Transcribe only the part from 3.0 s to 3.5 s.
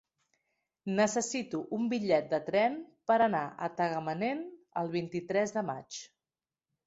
per anar